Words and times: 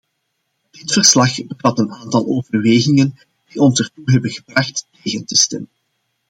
Dit 0.71 0.91
verslag 0.93 1.45
bevat 1.45 1.79
een 1.79 1.91
aantal 1.91 2.25
overwegingen 2.25 3.19
die 3.49 3.61
ons 3.61 3.79
ertoe 3.79 4.11
hebben 4.11 4.31
gebracht 4.31 4.87
tegen 5.01 5.25
te 5.25 5.35
stemmen. 5.35 5.69